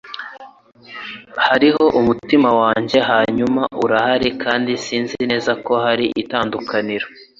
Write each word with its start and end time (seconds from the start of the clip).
Hariho 1.45 1.83
umutima 1.99 2.49
wanjye, 2.61 2.97
hanyuma 3.09 3.61
urahari, 3.83 4.29
kandi 4.43 4.71
sinzi 4.85 5.19
neza 5.31 5.51
ko 5.65 5.71
hari 5.83 6.05
itandukaniro 6.23 7.07